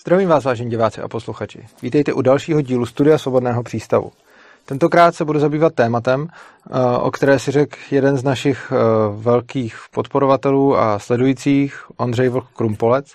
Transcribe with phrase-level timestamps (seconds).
[0.00, 1.66] Zdravím vás, vážení diváci a posluchači.
[1.82, 4.12] Vítejte u dalšího dílu Studia Svobodného přístavu.
[4.64, 8.76] Tentokrát se budu zabývat tématem, eh, o které si řekl jeden z našich eh,
[9.16, 13.14] velkých podporovatelů a sledujících, Ondřej Vlk Krumpolec.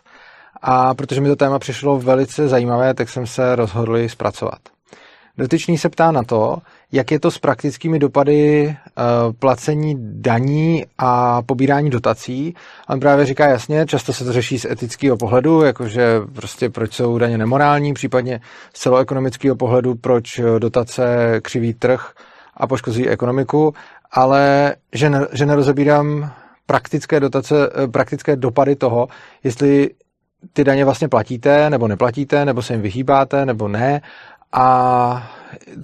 [0.62, 4.60] A protože mi to téma přišlo velice zajímavé, tak jsem se rozhodl ji zpracovat.
[5.38, 6.58] Dotyčný se ptá na to,
[6.92, 12.56] jak je to s praktickými dopady uh, placení daní a pobírání dotací.
[12.90, 17.18] On právě říká jasně, často se to řeší z etického pohledu, jakože prostě proč jsou
[17.18, 18.42] daně nemorální, případně
[18.74, 21.06] z celoekonomického pohledu, proč dotace
[21.42, 22.12] křiví trh
[22.58, 23.74] a poškozují ekonomiku,
[24.12, 26.32] ale že, ne, že nerozebírám
[26.66, 29.08] praktické dotace, eh, praktické dopady toho,
[29.44, 29.90] jestli
[30.54, 34.02] ty daně vlastně platíte, nebo neplatíte, nebo se jim vyhýbáte, nebo ne
[34.52, 35.32] a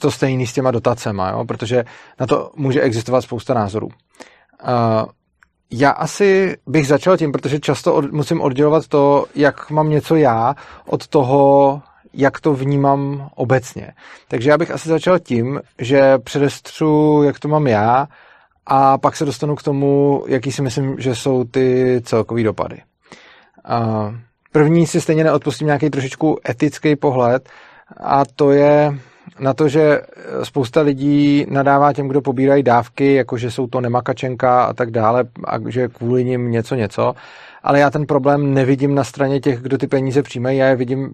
[0.02, 1.46] to stejný s těma dotacema, jo?
[1.46, 1.86] protože
[2.20, 3.88] na to může existovat spousta názorů.
[3.88, 5.06] Uh,
[5.72, 10.56] já asi bych začal tím, protože často od, musím oddělovat to, jak mám něco já,
[10.86, 11.82] od toho,
[12.14, 13.94] jak to vnímám obecně.
[14.28, 18.08] Takže já bych asi začal tím, že předestřu, jak to mám já,
[18.66, 22.82] a pak se dostanu k tomu, jaký si myslím, že jsou ty celkové dopady.
[23.70, 24.16] Uh,
[24.52, 27.50] první si stejně neodpustím nějaký trošičku etický pohled,
[27.98, 28.94] a to je
[29.40, 30.02] na to, že
[30.44, 35.70] spousta lidí nadává těm, kdo pobírají dávky, jakože jsou to nemakačenka a tak dále, a
[35.70, 37.14] že kvůli nim něco něco.
[37.64, 41.14] Ale já ten problém nevidím na straně těch, kdo ty peníze přijímají, já je vidím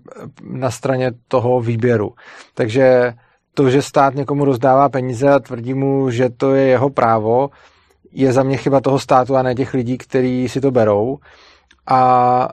[0.49, 2.13] na straně toho výběru.
[2.53, 3.13] Takže
[3.53, 7.49] to, že stát někomu rozdává peníze a tvrdí mu, že to je jeho právo,
[8.11, 11.17] je za mě chyba toho státu a ne těch lidí, kteří si to berou.
[11.87, 12.49] A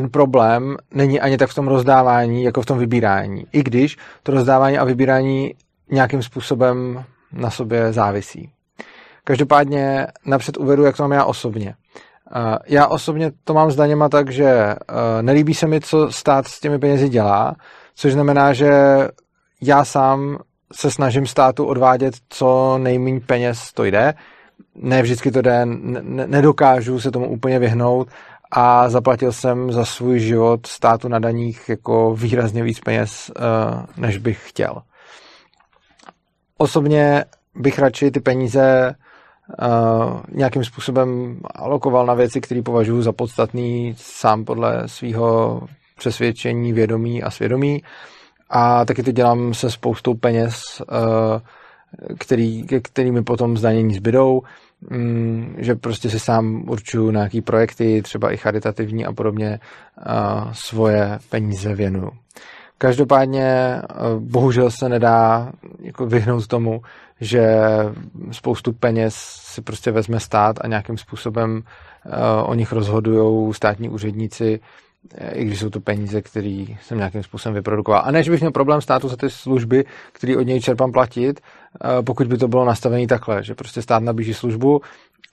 [0.00, 3.46] ten problém není ani tak v tom rozdávání, jako v tom vybírání.
[3.52, 5.54] I když to rozdávání a vybírání
[5.90, 8.50] nějakým způsobem na sobě závisí.
[9.24, 11.74] Každopádně napřed uvedu, jak to mám já osobně.
[12.36, 14.76] Eh, já osobně to mám s daněma tak, že eh,
[15.22, 17.54] nelíbí se mi, co stát s těmi penězi dělá,
[17.94, 18.72] což znamená, že
[19.62, 20.38] já sám
[20.72, 24.14] se snažím státu odvádět co nejméně peněz to jde.
[24.74, 25.66] Ne vždycky to jde,
[26.26, 28.08] nedokážu se tomu úplně vyhnout
[28.50, 33.42] a zaplatil jsem za svůj život státu na daních jako výrazně víc peněz, eh,
[33.96, 34.82] než bych chtěl.
[36.58, 38.94] Osobně bych radši ty peníze
[39.62, 45.60] uh, nějakým způsobem alokoval na věci, které považuji za podstatný sám podle svého
[45.98, 47.82] přesvědčení, vědomí a svědomí.
[48.50, 51.40] A taky to dělám se spoustou peněz, uh,
[52.18, 54.42] který, který mi potom zdanění zbydou.
[54.90, 59.60] Mm, že prostě si sám určuju na jaký projekty, třeba i charitativní a podobně,
[60.52, 62.10] svoje peníze věnuju.
[62.78, 63.78] Každopádně
[64.18, 66.82] bohužel se nedá jako vyhnout tomu,
[67.20, 67.58] že
[68.30, 71.62] spoustu peněz si prostě vezme stát a nějakým způsobem
[72.44, 74.60] o nich rozhodují státní úředníci,
[75.32, 78.02] i když jsou to peníze, které jsem nějakým způsobem vyprodukoval.
[78.04, 81.40] A než bych měl problém státu za ty služby, které od něj čerpám platit,
[82.06, 84.80] pokud by to bylo nastavené takhle, že prostě stát nabíží službu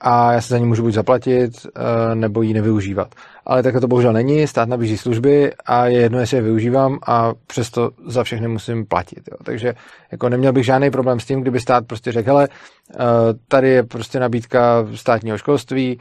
[0.01, 3.15] a já se za ní můžu buď zaplatit, eh, nebo ji nevyužívat.
[3.45, 7.33] Ale takhle to bohužel není, stát nabízí služby a je jedno, jestli je využívám a
[7.47, 9.19] přesto za všechny musím platit.
[9.31, 9.37] Jo.
[9.43, 9.73] Takže
[10.11, 12.47] jako neměl bych žádný problém s tím, kdyby stát prostě řekl, hele,
[12.93, 12.97] eh,
[13.47, 15.99] tady je prostě nabídka státního školství,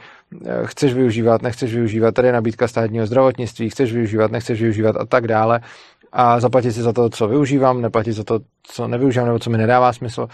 [0.65, 5.27] chceš využívat, nechceš využívat, tady je nabídka státního zdravotnictví, chceš využívat, nechceš využívat a tak
[5.27, 5.59] dále
[6.15, 9.57] a zaplatit si za to, co využívám, neplatit za to, co nevyužívám nebo co mi
[9.57, 10.27] nedává smysl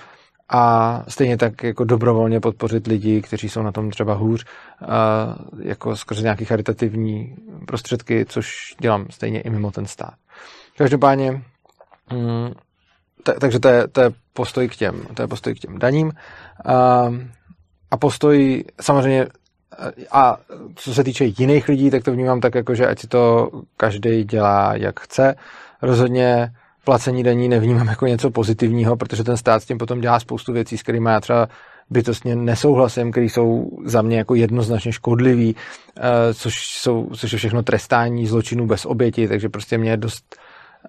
[0.49, 4.45] a stejně tak jako dobrovolně podpořit lidi, kteří jsou na tom třeba hůř,
[5.63, 7.35] jako skrze nějaké charitativní
[7.67, 10.13] prostředky, což dělám stejně i mimo ten stát.
[10.77, 11.31] Každopádně,
[12.13, 12.51] mm,
[13.39, 16.11] takže to je, to je postoj k těm, to je postoj k těm daním.
[16.65, 17.09] A,
[17.91, 19.27] a postoj samozřejmě
[20.11, 20.37] a
[20.75, 24.23] co se týče jiných lidí, tak to vnímám tak, jako, že ať si to každý
[24.23, 25.35] dělá, jak chce.
[25.81, 26.51] Rozhodně
[26.83, 30.77] placení daní nevnímám jako něco pozitivního, protože ten stát s tím potom dělá spoustu věcí,
[30.77, 31.47] s kterými já třeba
[31.89, 35.55] bytostně nesouhlasím, které jsou za mě jako jednoznačně škodlivý,
[35.97, 40.35] eh, což, jsou, což je všechno trestání zločinů bez oběti, takže prostě mě je dost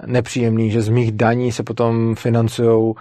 [0.07, 2.95] nepříjemný, že z mých daní se potom financují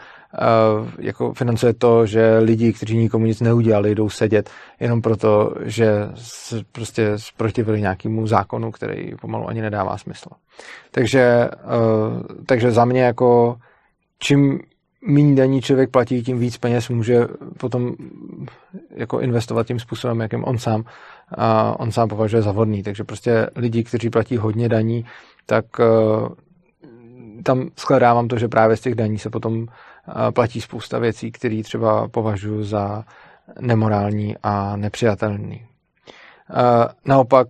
[0.99, 4.49] jako financuje to, že lidi, kteří nikomu nic neudělali, jdou sedět
[4.79, 10.29] jenom proto, že se prostě zprotivili nějakému zákonu, který pomalu ani nedává smysl.
[10.91, 11.49] Takže,
[12.45, 13.57] takže za mě jako
[14.19, 14.59] čím
[15.07, 17.27] méně daní člověk platí, tím víc peněz může
[17.59, 17.91] potom
[18.95, 20.83] jako investovat tím způsobem, jakým on sám,
[21.77, 22.83] on sám považuje za vhodný.
[22.83, 25.05] Takže prostě lidi, kteří platí hodně daní,
[25.45, 25.65] tak
[27.43, 29.65] tam skladávám to, že právě z těch daní se potom
[30.33, 33.03] platí spousta věcí, které třeba považuji za
[33.59, 35.65] nemorální a nepřijatelný.
[37.05, 37.47] Naopak,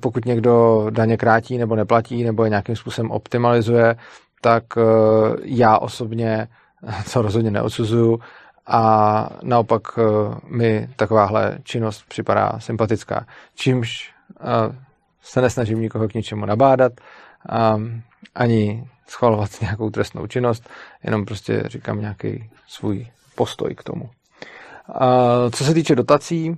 [0.00, 3.96] pokud někdo daně krátí nebo neplatí, nebo je nějakým způsobem optimalizuje,
[4.40, 4.64] tak
[5.42, 6.48] já osobně
[7.12, 8.20] to rozhodně neodsuzuju
[8.66, 9.82] a naopak
[10.48, 13.26] mi takováhle činnost připadá sympatická.
[13.54, 14.14] Čímž
[15.22, 16.92] se nesnažím nikoho k ničemu nabádat,
[18.34, 20.68] ani schvalovat nějakou trestnou činnost,
[21.04, 24.10] jenom prostě říkám nějaký svůj postoj k tomu.
[25.50, 26.56] Co se týče dotací,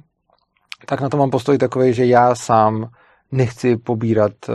[0.87, 2.91] tak na to mám postoj takový, že já sám
[3.33, 4.53] nechci pobírat eh,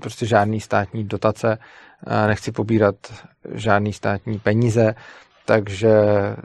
[0.00, 1.58] prostě žádný státní dotace,
[2.06, 2.94] eh, nechci pobírat
[3.54, 4.94] žádný státní peníze,
[5.50, 5.90] takže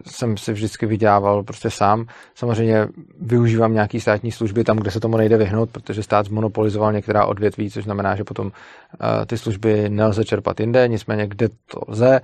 [0.07, 2.05] jsem si vždycky vydělával prostě sám.
[2.35, 2.87] Samozřejmě
[3.21, 7.71] využívám nějaký státní služby tam, kde se tomu nejde vyhnout, protože stát zmonopolizoval některá odvětví,
[7.71, 12.21] což znamená, že potom eh, ty služby nelze čerpat jinde, nicméně kde to lze,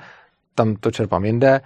[0.55, 1.61] tam to čerpám jinde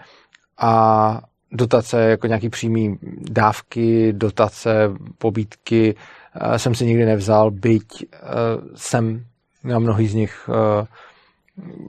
[0.58, 1.22] a
[1.52, 2.98] dotace jako nějaký přímý
[3.32, 5.96] dávky, dotace, pobítky
[6.36, 8.18] eh, jsem si nikdy nevzal, byť eh,
[8.76, 9.26] jsem
[9.64, 10.50] na mnohý z nich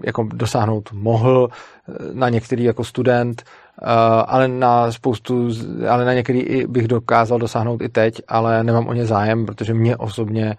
[0.04, 1.48] jako dosáhnout mohl
[2.12, 3.84] na některý jako student, eh,
[4.26, 5.50] ale na spoustu,
[5.88, 9.96] ale na některý bych dokázal dosáhnout i teď, ale nemám o ně zájem, protože mě
[9.96, 10.56] osobně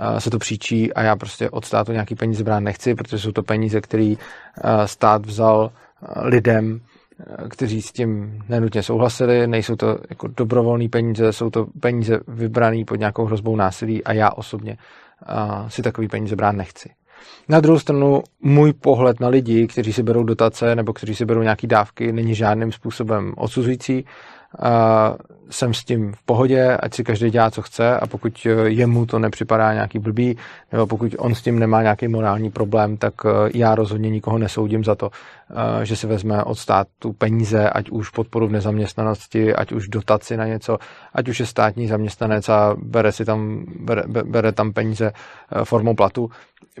[0.00, 3.32] eh, se to příčí a já prostě od státu nějaký peníze brát nechci, protože jsou
[3.32, 5.70] to peníze, které eh, stát vzal
[6.22, 6.80] lidem,
[7.48, 12.96] kteří s tím nenutně souhlasili, nejsou to jako dobrovolné peníze, jsou to peníze vybrané pod
[12.96, 14.76] nějakou hrozbou násilí a já osobně
[15.68, 16.90] si takový peníze brát nechci.
[17.48, 21.42] Na druhou stranu, můj pohled na lidi, kteří si berou dotace nebo kteří si berou
[21.42, 24.04] nějaké dávky, není žádným způsobem odsuzující.
[24.58, 25.16] Uh,
[25.50, 29.18] jsem s tím v pohodě, ať si každý dělá, co chce a pokud jemu to
[29.18, 30.36] nepřipadá nějaký blbý,
[30.72, 33.14] nebo pokud on s tím nemá nějaký morální problém, tak
[33.54, 35.10] já rozhodně nikoho nesoudím za to,
[35.82, 40.46] že si vezme od státu peníze, ať už podporu v nezaměstnanosti, ať už dotaci na
[40.46, 40.78] něco,
[41.14, 45.12] ať už je státní zaměstnanec a bere si tam, bere, bere tam peníze
[45.64, 46.30] formou platu.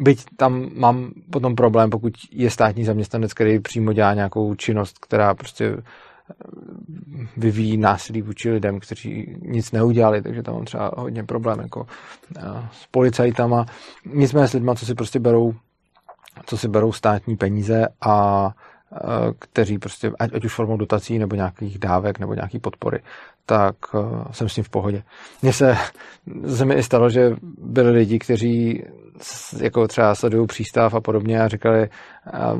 [0.00, 5.34] Byť tam mám potom problém, pokud je státní zaměstnanec, který přímo dělá nějakou činnost, která
[5.34, 5.76] prostě
[7.36, 11.86] vyvíjí násilí vůči lidem, kteří nic neudělali, takže tam mám třeba hodně problém jako
[12.72, 13.66] s policajtama.
[14.14, 15.54] Nicméně s lidma, co si prostě berou
[16.46, 18.50] co si berou státní peníze a
[19.38, 23.00] kteří prostě, ať, ať už formou dotací nebo nějakých dávek nebo nějaký podpory,
[23.46, 23.74] tak
[24.30, 25.02] jsem s tím v pohodě.
[25.42, 25.76] Mně se,
[26.56, 28.84] se mi i stalo, že byli lidi, kteří
[29.60, 31.88] jako třeba sledují přístav a podobně a říkali,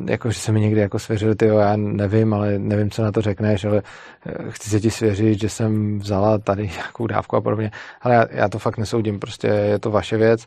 [0.06, 3.22] jako, že se mi někdy jako svěřili, ty já nevím, ale nevím, co na to
[3.22, 3.82] řekneš, ale
[4.26, 7.70] eh, chci se ti svěřit, že jsem vzala tady nějakou dávku a podobně.
[8.00, 10.46] Ale já, já to fakt nesoudím, prostě je to vaše věc,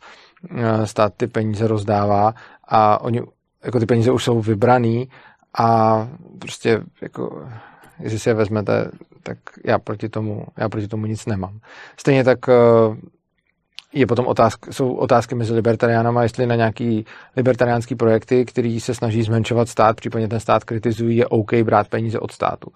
[0.57, 2.33] eh, stát ty peníze rozdává
[2.67, 3.21] a oni,
[3.65, 5.09] jako ty peníze už jsou vybraný
[5.57, 5.97] a
[6.39, 7.47] prostě jako
[7.99, 8.91] jestli si je vezmete,
[9.23, 11.59] tak já proti tomu, já proti tomu nic nemám.
[11.97, 12.53] Stejně tak eh,
[13.93, 17.05] je potom otázk, jsou otázky mezi libertariánama, jestli na nějaký
[17.35, 22.19] libertariánský projekty, který se snaží zmenšovat stát, případně ten stát kritizují, je OK brát peníze
[22.19, 22.71] od státu.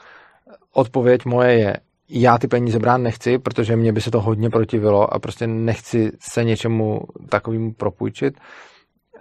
[0.73, 1.77] Odpověď moje je,
[2.09, 6.11] já ty peníze brát nechci, protože mě by se to hodně protivilo a prostě nechci
[6.19, 8.39] se něčemu takovému propůjčit.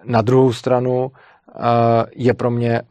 [0.05, 1.11] Na druhou stranu
[2.17, 2.83] je pro mě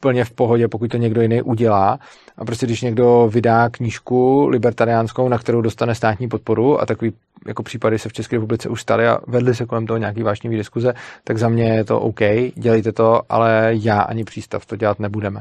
[0.00, 1.98] úplně v pohodě, pokud to někdo jiný udělá.
[2.38, 7.12] A prostě když někdo vydá knížku libertariánskou, na kterou dostane státní podporu a takový
[7.46, 10.56] jako případy se v České republice už staly a vedly se kolem toho nějaký vášnivý
[10.56, 10.94] diskuze,
[11.24, 12.20] tak za mě je to OK,
[12.54, 15.40] dělejte to, ale já ani přístav to dělat nebudeme.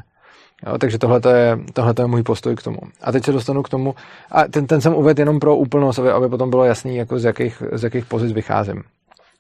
[0.67, 1.57] Jo, takže tohle je,
[1.99, 2.79] je můj postoj k tomu.
[3.01, 3.95] A teď se dostanu k tomu,
[4.31, 7.23] a ten, ten jsem uvedl jenom pro úplnost, aby, aby potom bylo jasný, jako z
[7.23, 8.83] jakých, z jakých pozic vycházím.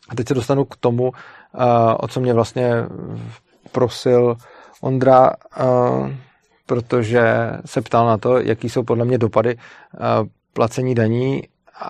[0.09, 1.11] A teď se dostanu k tomu, uh,
[1.99, 2.73] o co mě vlastně
[3.71, 4.35] prosil
[4.81, 5.31] Ondra,
[5.61, 6.09] uh,
[6.65, 7.23] protože
[7.65, 11.43] se ptal na to, jaký jsou podle mě dopady uh, placení daní,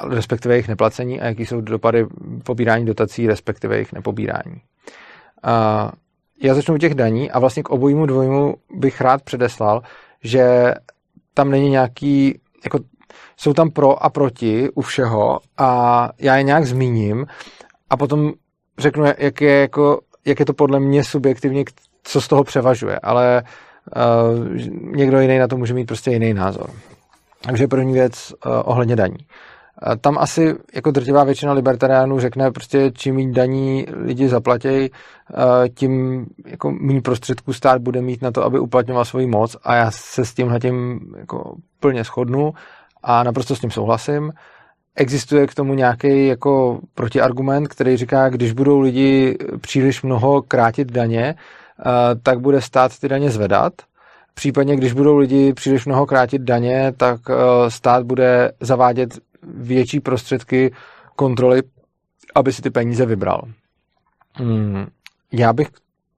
[0.09, 2.05] respektive jejich neplacení a jaký jsou dopady
[2.43, 4.61] pobírání dotací, respektive jejich nepobírání.
[5.45, 5.91] Uh,
[6.41, 9.81] já začnu u těch daní a vlastně k obojímu dvojímu bych rád předeslal,
[10.23, 10.73] že
[11.33, 12.79] tam není nějaký, jako
[13.37, 17.25] jsou tam pro a proti u všeho a já je nějak zmíním
[17.89, 18.31] a potom
[18.77, 21.63] řeknu, jak je, jako, jak je to podle mě subjektivně,
[22.09, 23.43] co z toho převažuje, ale
[23.95, 26.69] uh, někdo jiný na to může mít prostě jiný názor.
[27.41, 29.17] Takže první věc uh, ohledně daní.
[29.17, 35.67] Uh, tam asi jako drtivá většina libertariánů řekne prostě čím méně daní lidi zaplatějí, uh,
[35.75, 39.91] tím jako méně prostředků stát bude mít na to, aby uplatňoval svoji moc a já
[39.91, 42.53] se s tímhle tím jako plně shodnu
[43.03, 44.31] a naprosto s tím souhlasím.
[44.95, 51.35] Existuje k tomu nějaký jako protiargument, který říká, když budou lidi příliš mnoho krátit daně,
[52.23, 53.73] tak bude stát ty daně zvedat.
[54.33, 57.35] Případně, když budou lidi příliš mnoho krátit daně, tak eh,
[57.71, 60.73] stát bude zavádět větší prostředky
[61.15, 61.61] kontroly,
[62.35, 63.41] aby si ty peníze vybral.
[64.33, 64.87] Hmm,
[65.31, 65.67] já bych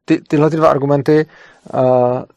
[0.06, 1.26] ty, tyhle ty dva argumenty
[1.74, 1.82] uh,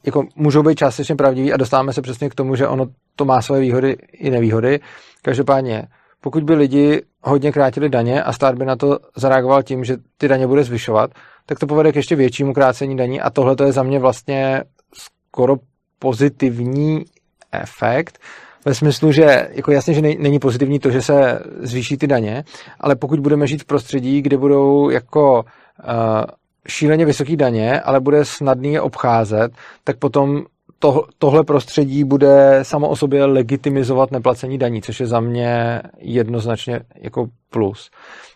[0.07, 3.43] jako můžou být částečně pravdivý a dostáváme se přesně k tomu, že ono to má
[3.43, 4.81] své výhody i nevýhody.
[5.23, 5.83] Každopádně,
[6.21, 10.29] pokud by lidi hodně krátili daně a stát by na to zareagoval tím, že ty
[10.29, 11.11] daně bude zvyšovat,
[11.47, 14.63] tak to povede k ještě většímu krácení daní a tohle to je za mě vlastně
[14.95, 15.57] skoro
[15.99, 17.05] pozitivní
[17.53, 18.19] efekt,
[18.65, 22.45] ve smyslu, že jako jasně, že není pozitivní to, že se zvýší ty daně,
[22.81, 26.25] ale pokud budeme žít v prostředí, kde budou jako uh,
[26.69, 29.53] šíleně vysoké daně, ale bude snadný je obcházet,
[29.85, 30.43] tak potom
[30.85, 36.81] to, tohle prostředí bude samo o sobě legitimizovat neplacení daní, což je za mě jednoznačně
[36.97, 37.91] jako plus.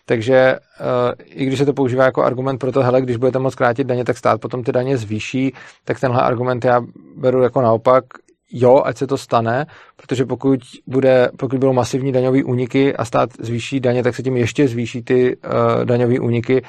[0.05, 3.55] Takže uh, i když se to používá jako argument pro to, hele, když budete moc
[3.55, 5.53] krátit daně, tak stát potom ty daně zvýší,
[5.85, 6.81] tak tenhle argument já
[7.17, 8.03] beru jako naopak,
[8.51, 9.65] jo, ať se to stane,
[9.95, 14.37] protože pokud, bude, pokud budou masivní daňové úniky a stát zvýší daně, tak se tím
[14.37, 16.63] ještě zvýší ty uh, daňové úniky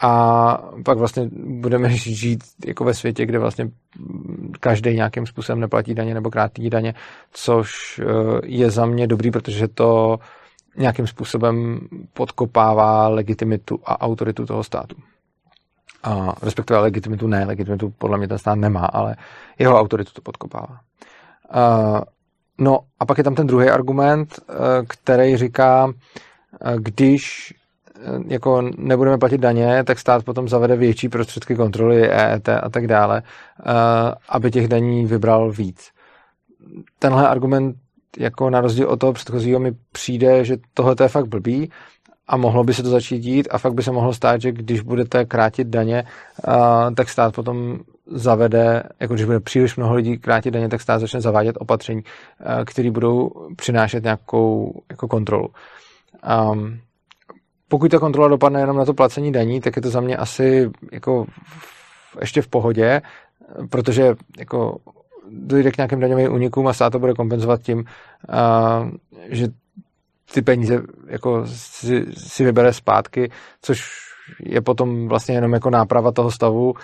[0.00, 3.70] a pak vlastně budeme žít jako ve světě, kde vlastně
[4.60, 6.94] každý nějakým způsobem neplatí daně nebo krátí daně,
[7.32, 10.18] což uh, je za mě dobrý, protože to
[10.76, 11.80] nějakým způsobem
[12.12, 14.96] podkopává legitimitu a autoritu toho státu.
[16.02, 19.16] A respektive legitimitu ne, legitimitu podle mě ten stát nemá, ale
[19.58, 20.80] jeho autoritu to podkopává.
[21.54, 22.00] Uh,
[22.58, 24.56] no a pak je tam ten druhý argument, uh,
[24.88, 25.92] který říká,
[26.76, 27.54] když
[28.26, 33.22] jako nebudeme platit daně, tak stát potom zavede větší prostředky kontroly EET a tak dále,
[34.28, 35.90] aby těch daní vybral víc.
[36.98, 37.76] Tenhle argument
[38.18, 41.70] jako na rozdíl od toho předchozího mi přijde, že tohle je fakt blbý
[42.26, 44.80] a mohlo by se to začít dít a fakt by se mohlo stát, že když
[44.80, 46.04] budete krátit daně,
[46.96, 51.20] tak stát potom zavede, jako když bude příliš mnoho lidí krátit daně, tak stát začne
[51.20, 52.02] zavádět opatření,
[52.66, 55.48] které budou přinášet nějakou jako kontrolu.
[56.52, 56.78] Um,
[57.68, 60.70] pokud ta kontrola dopadne jenom na to placení daní, tak je to za mě asi
[60.92, 61.26] jako
[62.20, 63.02] ještě v pohodě,
[63.70, 64.76] protože jako
[65.30, 68.90] dojde k nějakým daňovým unikům a stát to bude kompenzovat tím, uh,
[69.28, 69.48] že
[70.34, 73.30] ty peníze jako si, si vybere zpátky,
[73.62, 74.07] což
[74.40, 76.74] je potom vlastně jenom jako náprava toho stavu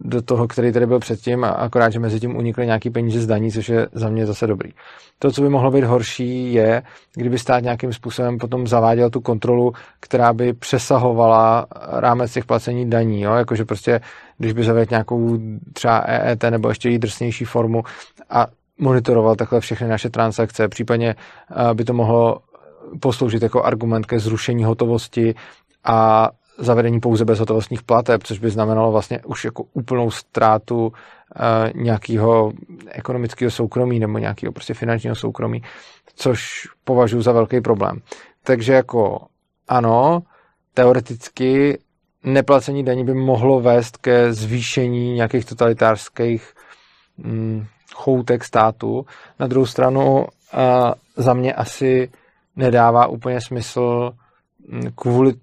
[0.00, 3.26] do toho, který tady byl předtím a akorát, že mezi tím unikly nějaký peníze z
[3.26, 4.70] daní, což je za mě zase dobrý.
[5.18, 6.82] To, co by mohlo být horší, je,
[7.14, 13.22] kdyby stát nějakým způsobem potom zaváděl tu kontrolu, která by přesahovala rámec těch placení daní,
[13.22, 13.34] jo?
[13.34, 14.00] jakože prostě,
[14.38, 15.38] když by zavedl nějakou
[15.72, 17.82] třeba EET nebo ještě i drsnější formu
[18.30, 18.46] a
[18.78, 22.38] monitoroval takhle všechny naše transakce, případně eh, by to mohlo
[23.00, 25.34] posloužit jako argument ke zrušení hotovosti
[25.84, 30.92] a zavedení pouze bezhotovostních plateb, což by znamenalo vlastně už jako úplnou ztrátu uh,
[31.82, 32.52] nějakého
[32.88, 35.62] ekonomického soukromí nebo nějakého prostě finančního soukromí,
[36.14, 38.00] což považuji za velký problém.
[38.42, 39.26] Takže jako
[39.68, 40.22] ano,
[40.74, 41.78] teoreticky
[42.24, 46.54] neplacení daní by mohlo vést ke zvýšení nějakých totalitářských
[47.18, 49.06] hm, choutek státu.
[49.38, 50.26] Na druhou stranu uh,
[51.16, 52.10] za mě asi
[52.56, 54.12] nedává úplně smysl
[54.68, 55.34] hm, kvůli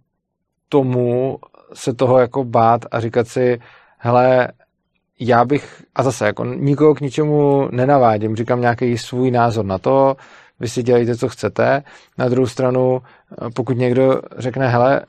[0.71, 1.37] tomu
[1.73, 3.59] se toho jako bát a říkat si,
[3.97, 4.47] hele,
[5.19, 10.15] já bych, a zase jako nikoho k ničemu nenavádím, říkám nějaký svůj názor na to,
[10.59, 11.83] vy si dělejte, co chcete.
[12.17, 13.01] Na druhou stranu,
[13.53, 15.01] pokud někdo řekne, hele,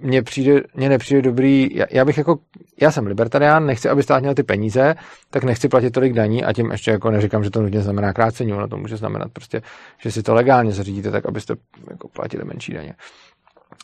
[0.00, 2.38] mně, přijde, mně nepřijde dobrý, já, já bych jako,
[2.80, 4.94] já jsem libertarián, nechci, aby stát měl ty peníze,
[5.30, 8.52] tak nechci platit tolik daní a tím ještě jako neříkám, že to nutně znamená krácení,
[8.52, 9.62] ono to může znamenat prostě,
[9.98, 11.54] že si to legálně zařídíte tak, abyste
[11.90, 12.94] jako platili menší daně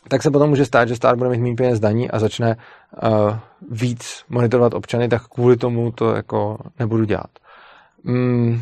[0.07, 2.57] tak se potom může stát, že stát bude mít méně peněz daní a začne
[3.03, 3.35] uh,
[3.71, 7.29] víc monitorovat občany, tak kvůli tomu to jako nebudu dělat.
[8.03, 8.61] Mm,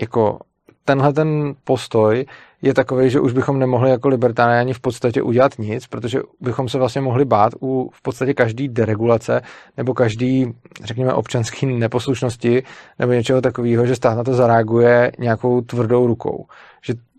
[0.00, 0.38] jako
[0.84, 2.24] tenhle ten postoj
[2.62, 6.78] je takový, že už bychom nemohli jako libertáriáni v podstatě udělat nic, protože bychom se
[6.78, 9.40] vlastně mohli bát u v podstatě každý deregulace
[9.76, 10.52] nebo každý,
[10.84, 12.62] řekněme, občanský neposlušnosti
[12.98, 16.46] nebo něčeho takového, že stát na to zareaguje nějakou tvrdou rukou.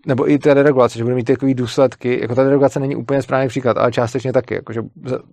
[0.06, 3.48] Nebo i ta deregulace, že bude mít takové důsledky, jako ta deregulace není úplně správný
[3.48, 4.80] příklad, ale částečně taky, jako že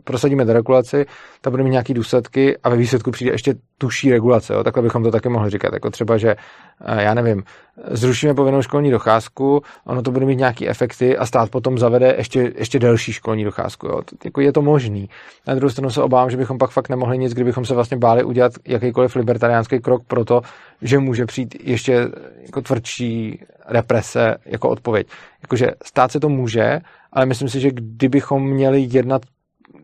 [0.04, 1.06] prosadíme deregulaci,
[1.42, 4.64] ta bude mít nějaké důsledky a ve výsledku přijde ještě tuší regulace, jo?
[4.64, 6.36] takhle bychom to taky mohli říkat, jako třeba, že
[6.86, 7.44] eh, já nevím,
[7.92, 12.54] zrušíme povinnou školní docházku, ono to bude mít nějaké efekty a stát potom zavede ještě,
[12.58, 14.02] ještě delší školní docházku, jo?
[14.26, 15.10] jako je to možný.
[15.48, 18.24] Na druhou stranu se obávám, že bychom pak fakt nemohli nic, kdybychom se vlastně báli
[18.24, 20.42] udělat jakýkoliv libertariánský krok pro to,
[20.82, 22.08] že může přijít ještě
[22.46, 25.08] jako tvrdší represe jako odpověď.
[25.42, 26.80] Jakože stát se to může,
[27.14, 29.22] ale myslím si, že kdybychom měli jednat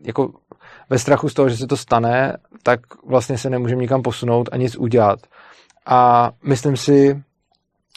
[0.02, 0.32] jako
[0.90, 4.56] ve strachu z toho, že se to stane, tak vlastně se nemůžeme nikam posunout a
[4.56, 5.18] nic udělat.
[5.86, 7.22] A myslím si,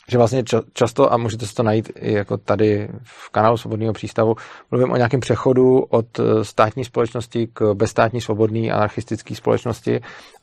[0.10, 4.36] že vlastně často, a můžete se to najít i jako tady v kanálu Svobodného přístavu,
[4.72, 10.02] mluvím o nějakém přechodu od eh, státní společnosti k bezstátní svobodné anarchistické společnosti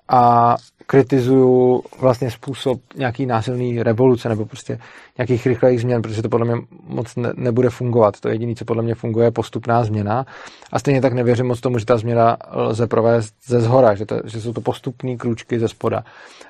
[0.09, 4.79] a kritizuju vlastně způsob nějaký násilný revoluce nebo prostě
[5.19, 8.21] nějakých rychlých změn, protože to podle mě moc ne, nebude fungovat.
[8.21, 10.27] To jediné, co podle mě funguje, je postupná změna.
[10.73, 14.17] A stejně tak nevěřím moc tomu, že ta změna lze provést ze zhora, že, to,
[14.25, 16.05] že jsou to postupné kručky ze spoda.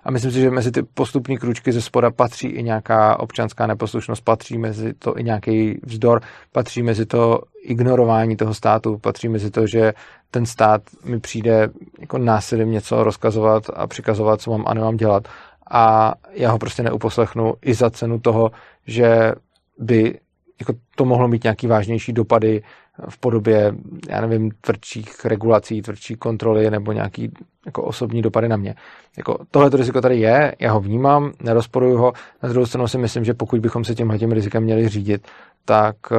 [0.05, 4.25] A myslím si, že mezi ty postupné kručky ze spoda patří i nějaká občanská neposlušnost,
[4.25, 6.21] patří mezi to i nějaký vzdor,
[6.53, 9.93] patří mezi to ignorování toho státu, patří mezi to, že
[10.31, 11.69] ten stát mi přijde
[12.01, 15.29] jako násilím něco rozkazovat a přikazovat, co mám a nemám dělat.
[15.71, 18.51] A já ho prostě neuposlechnu i za cenu toho,
[18.87, 19.33] že
[19.79, 20.19] by
[20.61, 22.63] jako to mohlo mít nějaký vážnější dopady
[23.09, 23.75] v podobě,
[24.09, 27.31] já nevím, tvrdších regulací, tvrdší kontroly nebo nějaký
[27.67, 28.75] jako osobní dopady na mě.
[29.17, 32.13] Jako tohle riziko tady je, já ho vnímám, nerozporuju ho.
[32.43, 35.29] Na druhou stranu si myslím, že pokud bychom se tímhle tím rizikem měli řídit,
[35.65, 36.19] tak uh,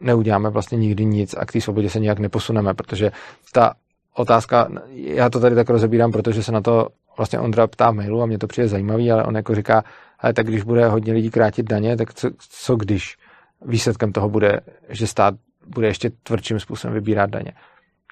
[0.00, 3.10] neuděláme vlastně nikdy nic a k té svobodě se nějak neposuneme, protože
[3.52, 3.72] ta
[4.14, 6.88] otázka, já to tady tak rozebírám, protože se na to
[7.18, 9.84] vlastně Ondra ptá v mailu a mě to přijde zajímavý, ale on jako říká,
[10.18, 13.16] ale tak když bude hodně lidí krátit daně, tak co, co když
[13.64, 15.34] výsledkem toho bude, že stát
[15.66, 17.52] bude ještě tvrdším způsobem vybírat daně.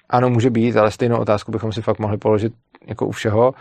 [0.09, 2.53] Ano, může být, ale stejnou otázku bychom si fakt mohli položit
[2.87, 3.53] jako u všeho.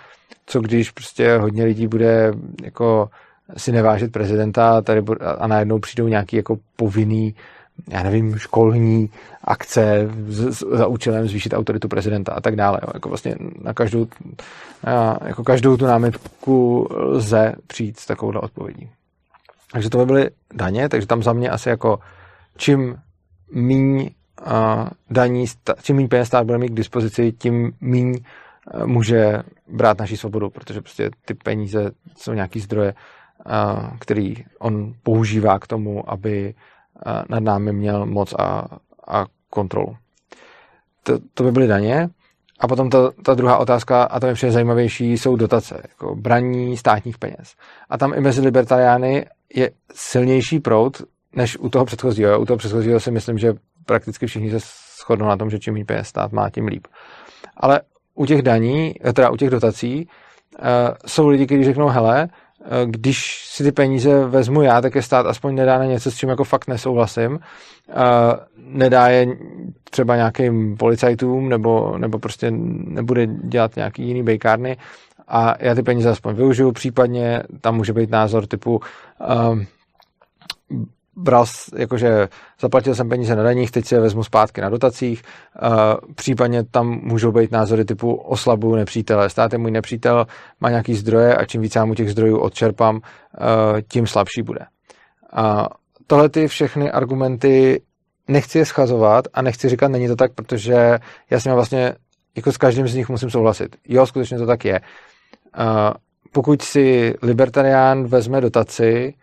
[0.46, 3.08] Co když prostě hodně lidí bude jako
[3.56, 5.02] si nevážit prezidenta a, tady
[5.38, 7.34] a najednou přijdou nějaký jako povinný
[7.88, 9.10] já nevím, školní
[9.44, 12.80] akce z, za účelem zvýšit autoritu prezidenta a tak dále.
[12.82, 12.88] Jo.
[12.94, 14.06] Jako vlastně na každou,
[14.84, 18.90] na, jako každou tu námitku lze přijít s takovouhle odpovědí.
[19.72, 21.98] Takže to by byly daně, takže tam za mě asi jako
[22.56, 22.96] čím
[23.52, 24.10] míň
[25.10, 25.44] daní,
[25.82, 28.18] čím méně peněz stát bude mít k dispozici, tím méně
[28.84, 32.94] může brát naši svobodu, protože prostě ty peníze jsou nějaký zdroje,
[33.98, 36.54] který on používá k tomu, aby
[37.28, 38.64] nad námi měl moc a,
[39.08, 39.96] a kontrolu.
[41.02, 42.08] To, to by byly daně.
[42.60, 46.76] A potom ta, ta druhá otázka, a to je přijde zajímavější, jsou dotace, jako braní
[46.76, 47.54] státních peněz.
[47.90, 51.02] A tam i mezi libertariány je silnější proud
[51.36, 52.40] než u toho předchozího.
[52.40, 53.52] U toho předchozího si myslím, že
[53.86, 54.58] prakticky všichni se
[55.04, 56.86] shodnou na tom, že čím méně peněz stát má, tím líp.
[57.56, 57.80] Ale
[58.14, 60.08] u těch daní, teda u těch dotací,
[60.58, 60.64] uh,
[61.06, 62.28] jsou lidi, kteří řeknou, hele,
[62.86, 66.28] když si ty peníze vezmu já, tak je stát aspoň nedá na něco, s čím
[66.28, 67.32] jako fakt nesouhlasím.
[67.32, 67.38] Uh,
[68.58, 69.26] nedá je
[69.90, 74.76] třeba nějakým policajtům, nebo, nebo prostě nebude dělat nějaký jiný bejkárny
[75.28, 79.58] a já ty peníze aspoň využiju, případně tam může být názor typu uh,
[81.16, 81.44] bral,
[81.76, 82.28] jakože
[82.60, 85.22] zaplatil jsem peníze na daních, teď si je vezmu zpátky na dotacích,
[85.62, 85.68] uh,
[86.14, 90.26] případně tam můžou být názory typu oslabuju nepřítele, stát je můj nepřítel,
[90.60, 93.00] má nějaký zdroje a čím víc já mu těch zdrojů odčerpám, uh,
[93.92, 94.60] tím slabší bude.
[95.38, 95.66] Uh,
[96.06, 97.82] tohle ty všechny argumenty
[98.28, 100.98] nechci je schazovat a nechci říkat, není to tak, protože
[101.30, 101.94] já s nimi vlastně
[102.36, 103.76] jako s každým z nich musím souhlasit.
[103.88, 104.80] Jo, skutečně to tak je.
[105.58, 105.66] Uh,
[106.32, 109.14] pokud si libertarián vezme dotaci,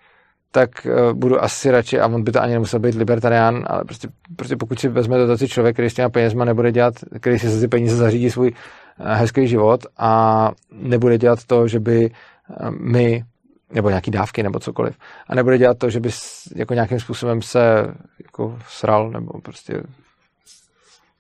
[0.54, 4.08] tak uh, budu asi radši, a on by to ani nemusel být libertarián, ale prostě,
[4.36, 7.60] prostě pokud si vezme dotaci člověk, který s těma penězma nebude dělat, který si za
[7.60, 13.24] ty peníze zařídí svůj uh, hezký život a nebude dělat to, že by uh, my
[13.72, 14.98] nebo nějaký dávky nebo cokoliv.
[15.28, 16.10] A nebude dělat to, že by
[16.56, 17.88] jako nějakým způsobem se
[18.24, 19.84] jako sral nebo prostě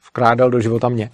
[0.07, 1.09] vkrádal do života mě.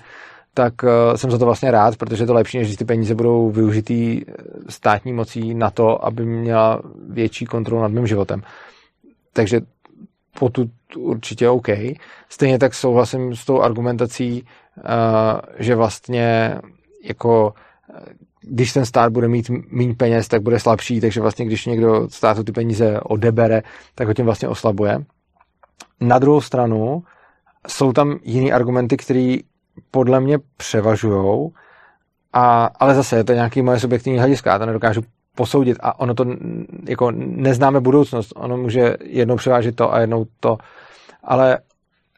[0.54, 3.16] Tak uh, jsem za to vlastně rád, protože je to lepší, než když ty peníze
[3.16, 4.34] budou využitý eh,
[4.70, 8.42] státní mocí na to, aby měla větší kontrolu nad mým životem.
[9.34, 9.62] Takže
[10.40, 11.68] potud určitě OK.
[12.30, 14.44] Stejně tak souhlasím s tou argumentací,
[14.78, 14.84] uh,
[15.60, 16.58] že vlastně
[17.04, 17.54] jako
[18.42, 22.44] když ten stát bude mít méně peněz, tak bude slabší, takže vlastně když někdo státu
[22.44, 23.62] ty peníze odebere,
[23.96, 25.06] tak ho tím vlastně oslabuje.
[26.02, 27.04] Na druhou stranu
[27.68, 29.38] jsou tam jiný argumenty, které
[29.92, 31.50] podle mě převažují,
[32.34, 35.02] a, ale zase je to nějaký moje subjektivní hlediska, já to nedokážu
[35.36, 36.26] posoudit a ono to
[36.90, 40.58] jako neznáme budoucnost, ono může jednou převážit to a jednou to,
[41.24, 41.60] ale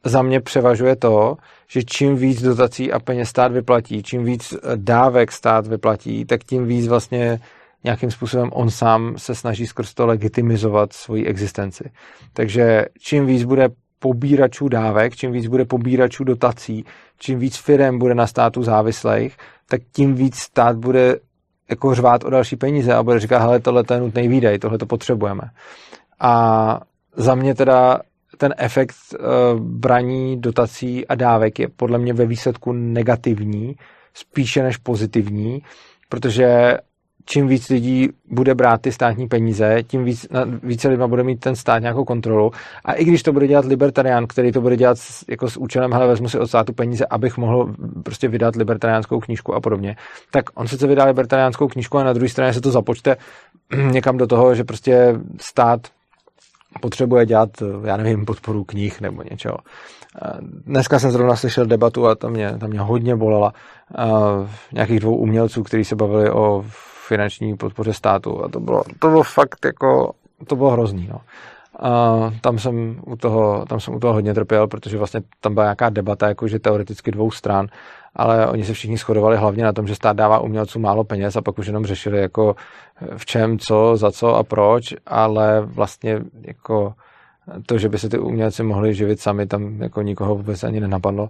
[0.06, 5.32] za mě převažuje to, že čím víc dotací a peněz stát vyplatí, čím víc dávek
[5.32, 7.40] stát vyplatí, tak tím víc vlastně
[7.84, 11.92] nějakým způsobem on sám se snaží skrz to legitimizovat svoji existenci.
[12.34, 13.70] Takže čím víc bude
[14.02, 16.86] pobíračů dávek, čím víc bude pobíračů dotací,
[17.20, 19.38] čím víc firm bude na státu závislých,
[19.70, 21.16] tak tím víc stát bude
[21.70, 24.86] jako řvát o další peníze a bude říkat, hele, tohle je nutný výdej, tohle to
[24.86, 25.42] potřebujeme.
[26.20, 26.82] A
[27.16, 28.00] za mě teda
[28.38, 33.76] ten efekt uh, braní dotací a dávek je podle mě ve výsledku negativní,
[34.14, 35.62] spíše než pozitivní,
[36.10, 36.78] protože
[37.32, 40.28] čím víc lidí bude brát ty státní peníze, tím víc,
[40.64, 42.52] více lidma bude mít ten stát nějakou kontrolu.
[42.86, 45.94] A i když to bude dělat libertarián, který to bude dělat s, jako s účelem,
[45.94, 49.96] hele, vezmu si od státu peníze, abych mohl prostě vydat libertariánskou knížku a podobně,
[50.32, 53.16] tak on sice vydá libertariánskou knížku a na druhé straně se to započte
[53.92, 55.82] někam do toho, že prostě stát
[56.82, 57.50] potřebuje dělat,
[57.86, 59.58] já nevím, podporu knih nebo něčeho.
[60.66, 63.54] Dneska jsem zrovna slyšel debatu a to mě, to mě hodně bolela
[64.74, 66.66] nějakých dvou umělců, kteří se bavili o
[67.12, 70.14] finanční podpoře státu a to bylo, to bylo fakt jako,
[70.48, 71.22] to bylo hrozný, no.
[71.80, 75.66] A tam jsem, u toho, tam jsem u toho hodně trpěl, protože vlastně tam byla
[75.66, 77.68] nějaká debata, jakože teoreticky dvou stran,
[78.16, 81.42] ale oni se všichni shodovali hlavně na tom, že stát dává umělcům málo peněz a
[81.42, 82.56] pak už jenom řešili jako
[83.18, 86.94] v čem, co, za co a proč, ale vlastně jako
[87.66, 91.30] to, že by se ty umělci mohli živit sami, tam jako nikoho vůbec ani nenapadlo.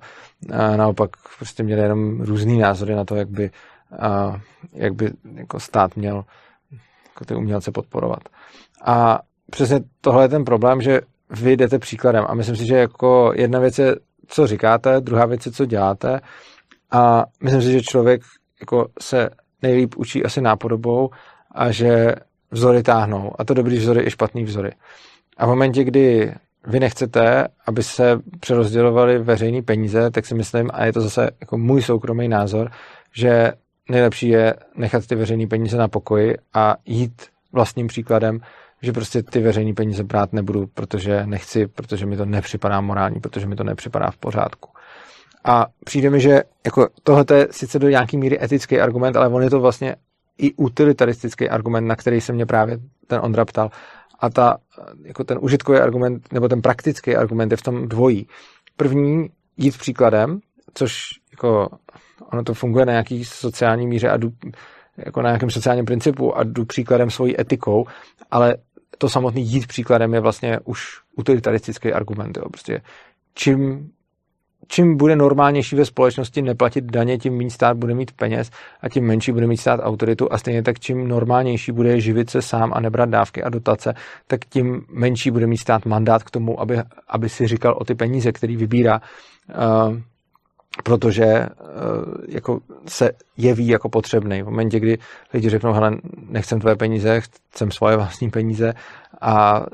[0.54, 3.50] A naopak prostě měli jenom různý názory na to, jak by,
[4.00, 4.42] a,
[4.74, 6.24] jak by jako stát měl
[7.08, 8.30] jako ty umělce podporovat.
[8.86, 9.20] A
[9.52, 13.60] přesně tohle je ten problém, že vy jdete příkladem a myslím si, že jako jedna
[13.60, 13.96] věc je,
[14.28, 16.22] co říkáte, druhá věc je, co děláte
[16.92, 18.22] a myslím si, že člověk
[18.60, 19.30] jako se
[19.62, 21.10] nejlíp učí asi nápodobou
[21.52, 22.16] a že
[22.52, 23.32] vzory táhnou.
[23.40, 24.72] A to dobrý vzory i špatný vzory.
[25.38, 26.34] A v momentě, kdy
[26.68, 31.58] vy nechcete, aby se přerozdělovaly veřejné peníze, tak si myslím, a je to zase jako
[31.58, 32.72] můj soukromý názor,
[33.14, 33.52] že
[33.92, 38.40] nejlepší je nechat ty veřejné peníze na pokoji a jít vlastním příkladem,
[38.82, 43.48] že prostě ty veřejné peníze brát nebudu, protože nechci, protože mi to nepřipadá morální, protože
[43.48, 44.70] mi to nepřipadá v pořádku.
[45.44, 49.44] A přijde mi, že jako tohle je sice do nějaký míry etický argument, ale on
[49.44, 49.96] je to vlastně
[50.38, 52.78] i utilitaristický argument, na který se mě právě
[53.08, 53.70] ten Ondra ptal.
[54.20, 54.58] A ta,
[55.04, 58.28] jako ten užitkový argument, nebo ten praktický argument je v tom dvojí.
[58.78, 60.40] První, jít příkladem,
[60.74, 61.70] což jako
[62.32, 64.32] ono to funguje na nějaký sociální míře a jdu,
[64.98, 67.86] jako na nějakém sociálním principu a jdu příkladem svojí etikou,
[68.32, 68.56] ale
[68.98, 70.84] to samotný jít příkladem je vlastně už
[71.18, 72.38] utilitaristický argument.
[72.38, 72.50] Jo.
[72.50, 72.82] Prostě
[73.34, 73.90] čím
[74.68, 79.06] čím bude normálnější ve společnosti neplatit daně, tím méně stát bude mít peněz a tím
[79.06, 82.80] menší bude mít stát autoritu a stejně tak čím normálnější bude živit se sám a
[82.80, 83.94] nebrat dávky a dotace,
[84.28, 87.96] tak tím menší bude mít stát mandát k tomu, aby, aby si říkal o ty
[87.96, 89.02] peníze, který vybírá,
[89.50, 89.98] uh,
[90.84, 94.42] protože uh, jako se jeví jako potřebný.
[94.42, 94.98] V momentě, kdy
[95.34, 95.98] lidi řeknou, hele,
[96.30, 98.74] nechcem tvoje peníze, chcem svoje vlastní peníze
[99.22, 99.66] a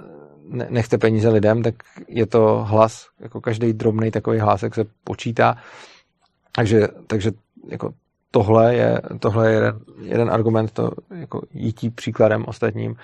[0.70, 1.76] nechte peníze lidem, tak
[2.08, 5.58] je to hlas, jako každý drobný takový hlásek se počítá.
[6.56, 7.32] Takže, takže
[7.68, 7.94] jako
[8.32, 12.96] tohle je, tohle je jeden, jeden argument, to jako jítí příkladem ostatním.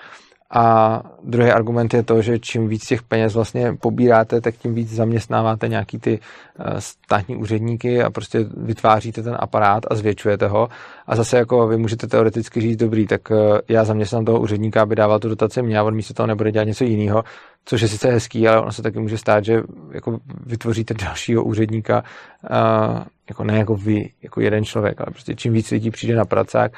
[0.50, 4.94] A druhý argument je to, že čím víc těch peněz vlastně pobíráte, tak tím víc
[4.94, 6.20] zaměstnáváte nějaký ty
[6.58, 10.68] eh, státní úředníky a prostě vytváříte ten aparát a zvětšujete ho.
[11.06, 14.96] A zase jako vy můžete teoreticky říct, dobrý, tak eh, já zaměstnám toho úředníka, aby
[14.96, 17.24] dával tu dotaci mě a on místo toho nebude dělat něco jiného,
[17.64, 22.04] což je sice hezký, ale ono se taky může stát, že jako vytvoříte dalšího úředníka,
[22.50, 26.24] eh, jako ne jako vy, jako jeden člověk, ale prostě čím víc lidí přijde na
[26.24, 26.72] pracák,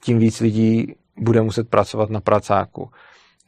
[0.00, 2.90] tím víc lidí bude muset pracovat na pracáku.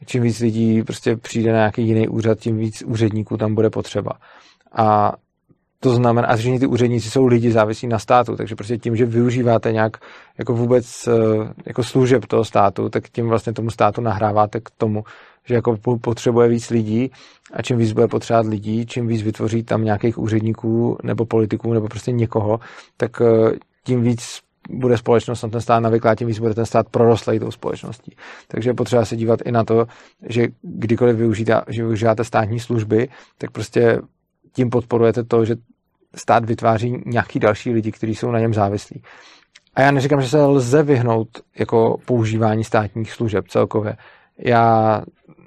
[0.05, 4.11] Čím víc lidí prostě přijde na nějaký jiný úřad, tím víc úředníků tam bude potřeba.
[4.71, 5.13] A
[5.83, 9.05] to znamená, a všichni ty úředníci jsou lidi závisí na státu, takže prostě tím, že
[9.05, 9.97] využíváte nějak
[10.37, 11.13] jako vůbec eh,
[11.65, 15.03] jako služeb toho státu, tak tím vlastně tomu státu nahráváte k tomu,
[15.45, 17.11] že jako potřebuje víc lidí
[17.53, 21.87] a čím víc bude potřebovat lidí, čím víc vytvoří tam nějakých úředníků nebo politiků nebo
[21.87, 22.59] prostě někoho,
[22.97, 23.51] tak eh,
[23.83, 27.51] tím víc bude společnost na ten stát navyklá, tím víc bude ten stát prorostlej tou
[27.51, 28.15] společností.
[28.47, 29.85] Takže je potřeba se dívat i na to,
[30.29, 34.01] že kdykoliv využíte, že využíváte státní služby, tak prostě
[34.53, 35.55] tím podporujete to, že
[36.15, 39.01] stát vytváří nějaký další lidi, kteří jsou na něm závislí.
[39.75, 41.27] A já neříkám, že se lze vyhnout
[41.59, 43.97] jako používání státních služeb celkově.
[44.37, 45.01] Já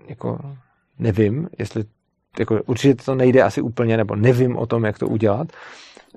[0.08, 0.38] jako
[0.98, 1.84] nevím, jestli
[2.38, 5.48] jako určitě to nejde asi úplně, nebo nevím o tom, jak to udělat,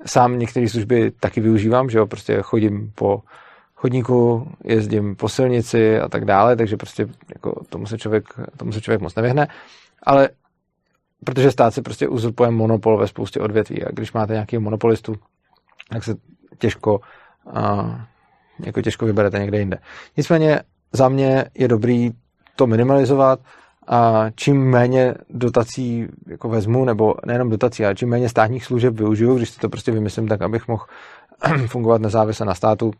[0.05, 3.21] sám některé služby taky využívám, že jo, prostě chodím po
[3.75, 8.25] chodníku, jezdím po silnici a tak dále, takže prostě jako tomu se člověk,
[8.57, 9.47] tomu se člověk moc nevyhne,
[10.03, 10.29] ale
[11.25, 15.15] protože stát si prostě uzurpuje monopol ve spoustě odvětví a když máte nějaký monopolistu,
[15.89, 16.15] tak se
[16.57, 16.99] těžko
[17.53, 17.85] a,
[18.65, 19.77] jako těžko vyberete někde jinde.
[20.17, 20.61] Nicméně
[20.93, 22.11] za mě je dobrý
[22.55, 23.39] to minimalizovat,
[23.87, 29.35] a čím méně dotací jako vezmu, nebo nejenom dotací, ale čím méně státních služeb využiju,
[29.35, 30.85] když si to prostě vymyslím tak, abych mohl
[31.67, 32.91] fungovat nezávisle na státu,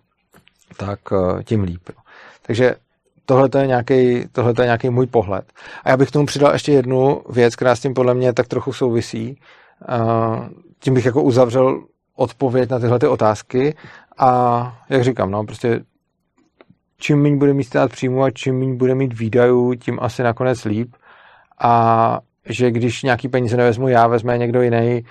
[0.78, 1.90] tak eh, tím líp.
[2.42, 2.76] Takže
[3.28, 5.46] tohle je nějaký, tohle je nějaký můj pohled.
[5.84, 8.48] A já bych k tomu přidal ještě jednu věc, která s tím podle mě tak
[8.48, 9.40] trochu souvisí.
[10.80, 11.84] Tím bych jako uzavřel
[12.16, 13.76] odpověď na tyhle ty otázky
[14.18, 15.82] a jak říkám, no, prostě
[16.98, 20.66] čím méně bude mít stát příjmu a čím méně bude mít výdajů, tím asi nakonec
[20.66, 20.96] líp.
[21.60, 25.04] A že když nějaký peníze nevezmu já, vezme někdo jiný,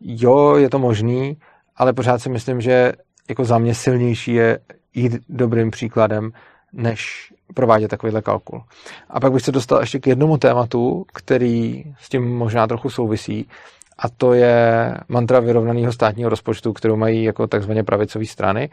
[0.00, 1.36] jo, je to možný,
[1.76, 2.92] ale pořád si myslím, že
[3.28, 4.58] jako za mě silnější je
[4.94, 6.30] jít dobrým příkladem,
[6.72, 8.62] než provádět takovýhle kalkul.
[9.10, 13.48] A pak bych se dostal ještě k jednomu tématu, který s tím možná trochu souvisí,
[13.98, 18.70] a to je mantra vyrovnaného státního rozpočtu, kterou mají jako takzvaně pravicové strany.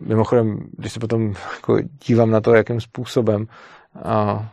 [0.00, 3.46] Mimochodem, když se potom jako dívám na to, jakým způsobem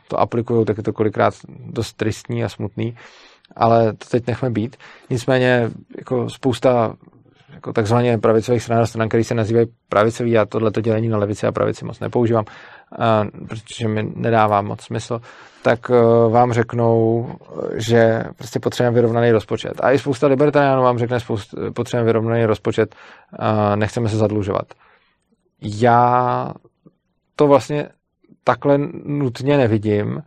[0.07, 1.33] to aplikují, tak je to kolikrát
[1.65, 2.95] dost tristní a smutný,
[3.55, 4.77] ale to teď nechme být.
[5.09, 6.95] Nicméně jako spousta
[7.53, 11.47] jako takzvaně pravicových stran a stran, které se nazývají pravicový, já tohleto dělení na levici
[11.47, 12.45] a pravici moc nepoužívám,
[13.47, 15.21] protože mi nedává moc smysl,
[15.61, 15.93] tak e,
[16.29, 17.27] vám řeknou,
[17.75, 19.73] že prostě potřebujeme vyrovnaný rozpočet.
[19.79, 22.95] A i spousta libertariánů vám řekne, spoust, potřebujeme vyrovnaný rozpočet,
[23.75, 24.65] nechceme se zadlužovat.
[25.61, 26.51] Já
[27.35, 27.89] to vlastně
[28.43, 30.23] takhle nutně nevidím.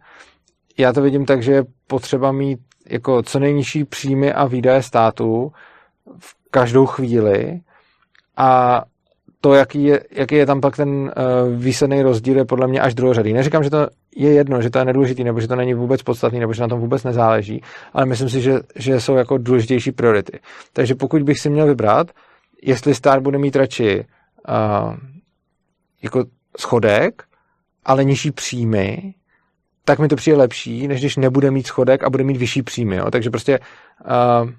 [0.78, 2.58] Já to vidím tak, že je potřeba mít
[2.88, 5.52] jako co nejnižší příjmy a výdaje státu
[6.18, 7.60] v každou chvíli
[8.36, 8.82] a
[9.40, 11.10] to, jaký je, jaký je tam pak ten uh,
[11.56, 13.32] výsledný rozdíl, je podle mě až druhořadý.
[13.32, 16.40] Neříkám, že to je jedno, že to je nedůležitý, nebo že to není vůbec podstatný,
[16.40, 20.38] nebo že na tom vůbec nezáleží, ale myslím si, že, že jsou jako důležitější priority.
[20.72, 22.10] Takže pokud bych si měl vybrat,
[22.62, 24.04] jestli stát bude mít radši
[24.48, 24.96] uh,
[26.02, 26.24] jako
[26.58, 27.22] schodek,
[27.84, 29.14] ale nižší příjmy,
[29.84, 32.96] tak mi to přijde lepší, než když nebude mít schodek a bude mít vyšší příjmy.
[32.96, 33.10] Jo.
[33.10, 34.50] Takže prostě uh,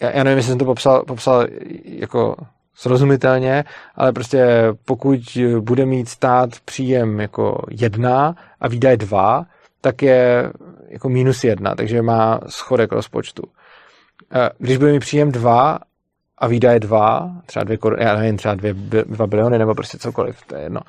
[0.00, 1.46] já, já nevím, jestli jsem to popsal, popsal
[1.84, 2.36] jako
[2.74, 4.46] srozumitelně, ale prostě
[4.84, 9.46] pokud bude mít stát příjem jako jedna a výdaje dva,
[9.80, 10.52] tak je
[10.88, 13.42] jako minus jedna, takže má schodek rozpočtu.
[14.58, 15.78] Když bude mít příjem dva
[16.38, 20.56] a výdaje dva, třeba dvě, já nevím, třeba dvě, dva biliony nebo prostě cokoliv, to
[20.56, 20.80] je jedno,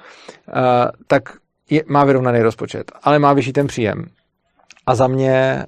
[1.07, 1.23] tak
[1.69, 4.05] je, má vyrovnaný rozpočet, ale má vyšší ten příjem.
[4.85, 5.65] A za mě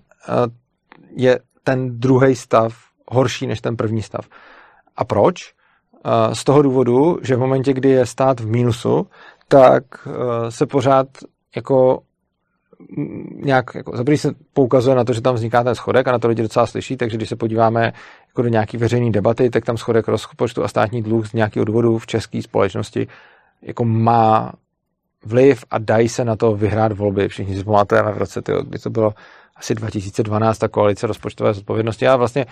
[1.15, 2.73] je ten druhý stav
[3.11, 4.27] horší než ten první stav.
[4.97, 5.53] A proč?
[6.33, 9.07] Z toho důvodu, že v momentě, kdy je stát v mínusu,
[9.47, 11.07] tak e, se pořád
[11.55, 12.01] jako
[13.35, 16.27] nějak, jako, za se poukazuje na to, že tam vzniká ten schodek a na to
[16.27, 17.93] lidi docela slyší, takže když se podíváme
[18.27, 21.97] jako do nějaký veřejné debaty, tak tam schodek rozpočtu a státní dluh z nějakého důvodu
[21.97, 23.07] v české společnosti
[23.61, 24.53] jako má
[25.25, 27.27] vliv a dají se na to vyhrát volby.
[27.27, 29.13] Všichni si pamatujeme v roce, tyjo, kdy to bylo
[29.55, 32.07] asi 2012 ta koalice rozpočtové zodpovědnosti.
[32.07, 32.45] A vlastně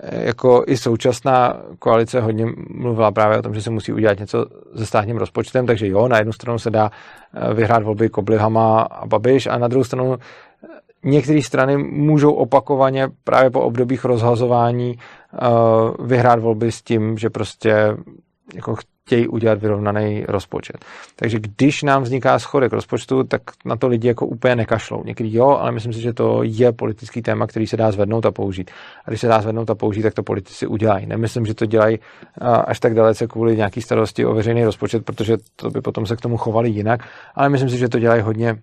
[0.00, 4.46] eh, jako i současná koalice hodně mluvila právě o tom, že se musí udělat něco
[4.76, 6.90] se státním rozpočtem, takže jo, na jednu stranu se dá
[7.34, 10.66] eh, vyhrát volby Koblihama a Babiš a na druhou stranu eh,
[11.04, 14.98] některé strany můžou opakovaně právě po obdobích rozhazování
[16.04, 17.96] vyhrát volby s tím, že prostě
[18.54, 20.84] jako chtějí udělat vyrovnaný rozpočet.
[21.16, 25.04] Takže když nám vzniká schodek rozpočtu, tak na to lidi jako úplně nekašlou.
[25.04, 28.30] Někdy jo, ale myslím si, že to je politický téma, který se dá zvednout a
[28.30, 28.70] použít.
[29.04, 31.06] A když se dá zvednout a použít, tak to politici udělají.
[31.06, 31.98] Nemyslím, že to dělají
[32.66, 36.20] až tak dalece kvůli nějaký starosti o veřejný rozpočet, protože to by potom se k
[36.20, 38.58] tomu chovali jinak, ale myslím si, že to dělají hodně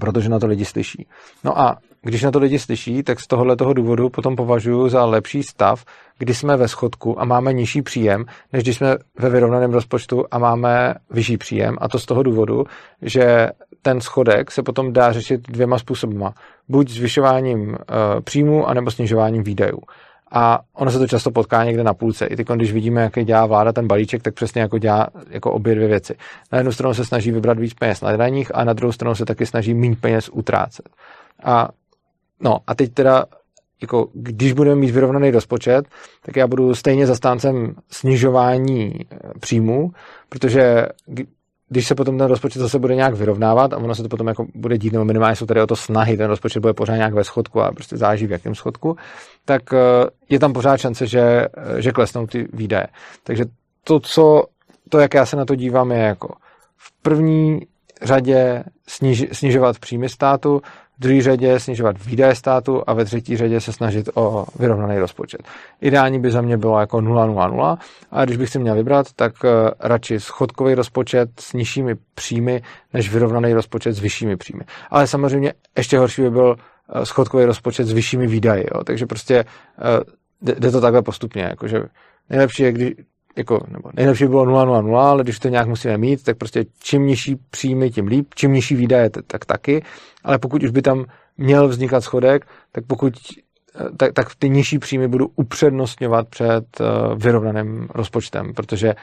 [0.00, 1.06] protože na to lidi slyší.
[1.44, 5.04] No a když na to lidi slyší, tak z tohohle toho důvodu potom považuji za
[5.04, 5.84] lepší stav,
[6.18, 10.38] kdy jsme ve schodku a máme nižší příjem, než když jsme ve vyrovnaném rozpočtu a
[10.38, 11.76] máme vyšší příjem.
[11.80, 12.64] A to z toho důvodu,
[13.02, 13.48] že
[13.82, 16.24] ten schodek se potom dá řešit dvěma způsoby.
[16.68, 17.76] Buď zvyšováním e,
[18.20, 19.78] příjmu, anebo snižováním výdajů.
[20.32, 22.26] A ono se to často potká někde na půlce.
[22.26, 25.74] I teď, když vidíme, jak dělá vláda ten balíček, tak přesně jako dělá jako obě
[25.74, 26.14] dvě věci.
[26.52, 29.24] Na jednu stranu se snaží vybrat víc peněz na daních a na druhou stranu se
[29.24, 30.88] taky snaží méně peněz utrácet.
[31.44, 31.68] A
[32.40, 33.24] no a teď teda
[33.80, 35.88] jako když budeme mít vyrovnaný rozpočet,
[36.22, 39.90] tak já budu stejně zastáncem snižování eh, příjmů,
[40.28, 40.86] protože
[41.68, 44.46] když se potom ten rozpočet zase bude nějak vyrovnávat a ono se to potom jako
[44.54, 47.24] bude dít, nebo minimálně jsou tady o to snahy, ten rozpočet bude pořád nějak ve
[47.24, 48.96] schodku a prostě záleží v jakém schodku,
[49.44, 49.78] tak eh,
[50.28, 52.86] je tam pořád šance, že, eh, že klesnou ty výdaje.
[53.22, 53.44] Takže
[53.84, 54.42] to, co,
[54.88, 56.34] to, jak já se na to dívám, je jako
[56.76, 57.60] v první
[58.02, 60.62] řadě sniž, snižovat příjmy státu,
[60.98, 65.40] v druhé řadě snižovat výdaje státu a ve třetí řadě se snažit o vyrovnaný rozpočet.
[65.80, 67.78] Ideální by za mě bylo jako 0,00
[68.10, 73.12] a když bych si měl vybrat, tak eh, radši schodkový rozpočet s nižšími příjmy, než
[73.12, 74.64] vyrovnaný rozpočet s vyššími příjmy.
[74.90, 76.56] Ale samozřejmě ještě horší by byl
[76.92, 78.66] eh, schodkový rozpočet s vyššími výdaji.
[78.74, 78.84] Jo.
[78.84, 79.44] Takže prostě
[80.44, 81.42] eh, jde to takhle postupně.
[81.42, 81.82] Jakože
[82.30, 82.92] nejlepší je, když,
[83.36, 87.06] jako, nebo nejlepší by bylo 0,00, ale když to nějak musíme mít, tak prostě čím
[87.06, 89.82] nižší příjmy, tím líp, čím nižší výdaje, tak taky,
[90.24, 91.04] ale pokud už by tam
[91.38, 93.14] měl vznikat schodek, tak pokud
[93.74, 96.86] eh, tak, tak ty nižší příjmy budu upřednostňovat před uh,
[97.18, 98.94] vyrovnaným rozpočtem, protože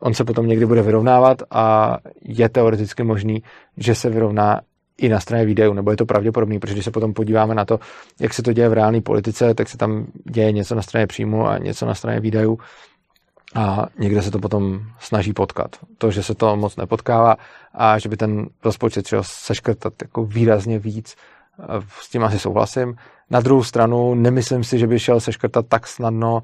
[0.00, 3.42] on se potom někdy bude vyrovnávat a je teoreticky možný,
[3.76, 4.60] že se vyrovná
[4.98, 7.80] i na straně výdajů, nebo je to pravděpodobný, protože když se potom podíváme na to,
[8.20, 11.46] jak se to děje v reálné politice, tak se tam děje něco na straně příjmu
[11.46, 12.58] a něco na straně výdajů
[13.54, 15.76] a někde se to potom snaží potkat.
[15.98, 17.36] To, že se to moc nepotkává
[17.74, 21.16] a že by ten rozpočet třeba seškrtat jako výrazně víc,
[22.00, 22.96] s tím asi souhlasím.
[23.30, 26.42] Na druhou stranu nemyslím si, že by šel seškrtat tak snadno,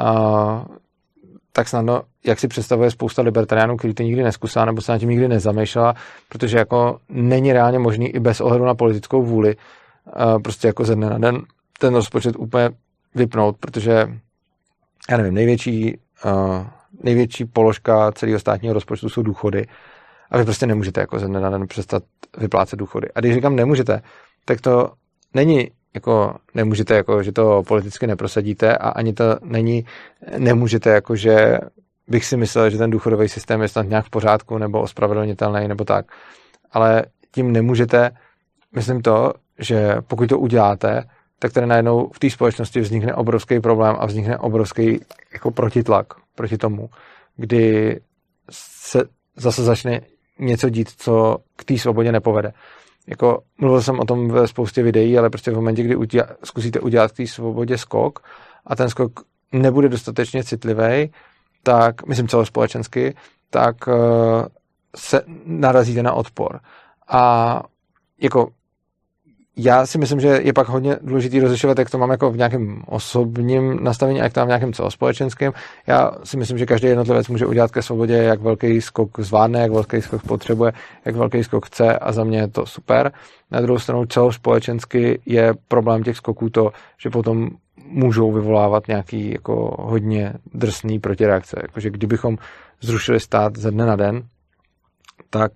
[0.00, 0.76] uh,
[1.52, 5.08] tak snadno, jak si představuje spousta libertariánů, kteří to nikdy neskusá nebo se na tím
[5.08, 5.94] nikdy nezamýšlela,
[6.28, 10.94] protože jako není reálně možný i bez ohledu na politickou vůli uh, prostě jako ze
[10.94, 11.42] dne na den
[11.78, 12.70] ten rozpočet úplně
[13.14, 14.08] vypnout, protože
[15.10, 15.98] já nevím, největší,
[17.02, 19.66] největší položka celého státního rozpočtu jsou důchody
[20.30, 22.02] a vy prostě nemůžete jako ze dne na den přestat
[22.38, 23.08] vyplácet důchody.
[23.14, 24.02] A když říkám nemůžete,
[24.44, 24.92] tak to
[25.34, 29.84] není jako nemůžete, jako, že to politicky neprosadíte a ani to není,
[30.38, 31.58] nemůžete, jako, že
[32.08, 35.84] bych si myslel, že ten důchodový systém je snad nějak v pořádku nebo ospravedlnitelný nebo
[35.84, 36.06] tak.
[36.72, 37.04] Ale
[37.34, 38.10] tím nemůžete,
[38.74, 41.04] myslím to, že pokud to uděláte,
[41.42, 45.00] tak tady najednou v té společnosti vznikne obrovský problém a vznikne obrovský
[45.32, 46.90] jako protitlak proti tomu,
[47.36, 48.00] kdy
[48.50, 49.02] se
[49.36, 50.00] zase začne
[50.38, 52.52] něco dít, co k té svobodě nepovede
[53.10, 56.80] jako mluvil jsem o tom ve spoustě videí, ale prostě v momentě, kdy uděla, zkusíte
[56.80, 58.20] udělat v té svobodě skok
[58.66, 59.20] a ten skok
[59.52, 61.12] nebude dostatečně citlivý,
[61.62, 63.16] tak, myslím celospolečensky,
[63.50, 63.94] tak uh,
[64.96, 66.60] se narazíte na odpor.
[67.08, 67.62] A
[68.20, 68.48] jako
[69.64, 72.82] já si myslím, že je pak hodně důležitý rozlišovat, jak to mám jako v nějakém
[72.86, 75.52] osobním nastavení a jak to mám v nějakém celospolečenském.
[75.86, 79.72] Já si myslím, že každý jednotlivec může udělat ke svobodě, jak velký skok zvládne, jak
[79.72, 80.72] velký skok potřebuje,
[81.04, 83.12] jak velký skok chce a za mě je to super.
[83.50, 86.70] Na druhou stranu celospolečensky je problém těch skoků to,
[87.02, 87.48] že potom
[87.86, 91.60] můžou vyvolávat nějaký jako hodně drsný protireakce.
[91.62, 92.38] Jakože kdybychom
[92.80, 94.22] zrušili stát ze dne na den,
[95.30, 95.52] tak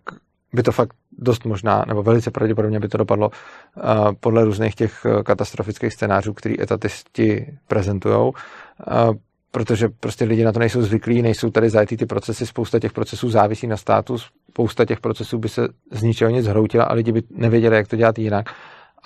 [0.54, 3.82] by to fakt dost možná, nebo velice pravděpodobně by to dopadlo uh,
[4.20, 8.32] podle různých těch eh, katastrofických scénářů, který etatisti prezentují, uh,
[9.50, 13.30] protože prostě lidi na to nejsou zvyklí, nejsou tady zajetý ty procesy, spousta těch procesů
[13.30, 17.22] závisí na státu, spousta těch procesů by se z ničeho nic zhroutila a lidi by
[17.30, 18.46] nevěděli, jak to dělat jinak.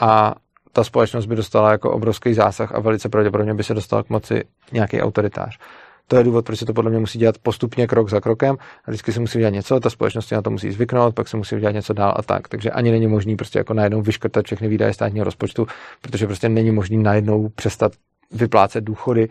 [0.01, 0.35] A
[0.73, 4.45] ta společnost by dostala jako obrovský zásah a velice pravděpodobně by se dostala k moci
[4.73, 5.59] nějaký autoritář.
[6.09, 8.57] To je důvod, proč se to podle mě musí dělat postupně, krok za krokem.
[8.85, 11.57] A vždycky se musí dělat něco, ta společnost na to musí zvyknout, pak se musí
[11.61, 12.49] dělat něco dál a tak.
[12.49, 15.66] Takže ani není možný prostě jako najednou vyškrtat všechny výdaje státního rozpočtu,
[16.01, 17.92] protože prostě není možný najednou přestat
[18.33, 19.29] vyplácet důchody,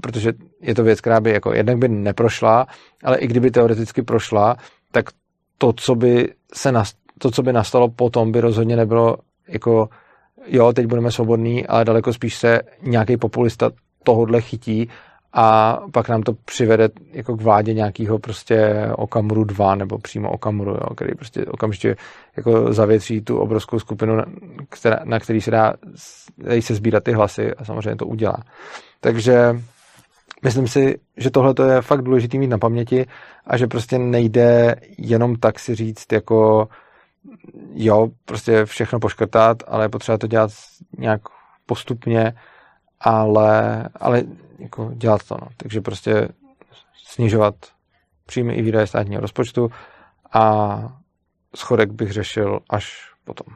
[0.00, 2.66] protože je to věc, která by jako jednak by neprošla,
[3.04, 4.56] ale i kdyby teoreticky prošla,
[4.92, 5.10] tak
[5.58, 9.16] to, co by se nast- to, co by nastalo potom, by rozhodně nebylo
[9.48, 9.88] jako
[10.46, 13.70] jo, teď budeme svobodní, ale daleko spíš se nějaký populista
[14.04, 14.88] tohodle chytí
[15.32, 20.70] a pak nám to přivede jako k vládě nějakého prostě Okamuru 2 nebo přímo Okamuru,
[20.70, 21.96] jo, který prostě okamžitě
[22.36, 24.16] jako zavětří tu obrovskou skupinu,
[24.68, 25.74] která, na který se dá,
[26.38, 28.36] dají se sbírat ty hlasy a samozřejmě to udělá.
[29.00, 29.60] Takže
[30.42, 33.06] myslím si, že tohle je fakt důležité mít na paměti
[33.46, 36.68] a že prostě nejde jenom tak si říct jako
[37.74, 40.50] jo, prostě všechno poškrtat, ale je potřeba to dělat
[40.98, 41.20] nějak
[41.66, 42.32] postupně,
[43.00, 44.22] ale, ale
[44.58, 45.36] jako dělat to.
[45.40, 45.48] No.
[45.56, 46.28] Takže prostě
[46.94, 47.54] snižovat
[48.26, 49.70] příjmy i výdaje státního rozpočtu
[50.32, 50.78] a
[51.56, 53.46] schodek bych řešil až potom.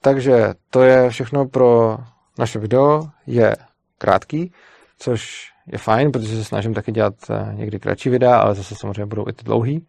[0.00, 1.98] Takže to je všechno pro
[2.38, 3.08] naše video.
[3.26, 3.56] Je
[3.98, 4.52] krátký,
[4.98, 9.06] což je fajn, protože se snažím taky dělat eh, někdy kratší videa, ale zase samozřejmě
[9.06, 9.86] budou i ty dlouhý.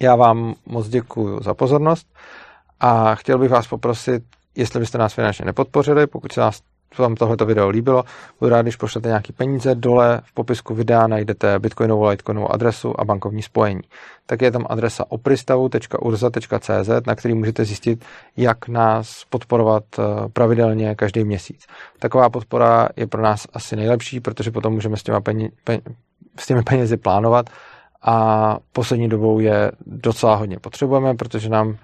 [0.00, 2.06] Já vám moc děkuji za pozornost
[2.80, 4.22] a chtěl bych vás poprosit,
[4.54, 6.60] jestli byste nás finančně nepodpořili, pokud se nás
[6.98, 8.04] vám tohleto video líbilo,
[8.40, 9.74] budu rád, když pošlete nějaký peníze.
[9.74, 13.80] Dole v popisku videa najdete bitcoinovou, litecoinovou adresu a bankovní spojení.
[14.26, 18.04] Tak je tam adresa opristavu.urza.cz, na který můžete zjistit,
[18.36, 21.66] jak nás podporovat eh, pravidelně každý měsíc.
[21.98, 25.80] Taková podpora je pro nás asi nejlepší, protože potom můžeme s, těma penězi, pen,
[26.38, 27.50] s těmi penězi plánovat
[28.02, 31.76] a poslední dobou je docela hodně potřebujeme, protože nám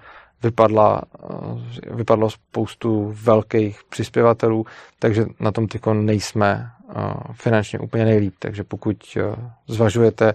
[0.43, 4.65] vypadla, eh, vypadlo spoustu velkých přispěvatelů,
[4.99, 6.93] takže na tom tyko nejsme eh,
[7.33, 8.33] finančně úplně nejlíp.
[8.39, 9.35] Takže pokud eh,
[9.67, 10.33] zvažujete,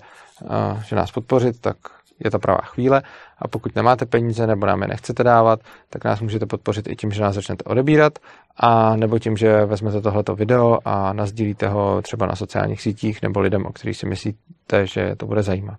[0.84, 1.76] že nás podpořit, tak
[2.24, 3.02] je ta pravá chvíle.
[3.38, 5.60] A pokud nemáte peníze nebo nám je nechcete dávat,
[5.90, 8.18] tak nás můžete podpořit i tím, že nás začnete odebírat,
[8.56, 13.40] a nebo tím, že vezmete tohleto video a nazdílíte ho třeba na sociálních sítích nebo
[13.40, 15.78] lidem, o kterých si myslíte, že to bude zajímat.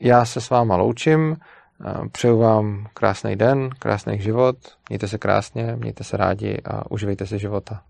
[0.00, 1.36] Já se s váma loučím.
[2.12, 4.56] Přeju vám krásný den, krásný život,
[4.88, 7.82] mějte se krásně, mějte se rádi a uživejte si života.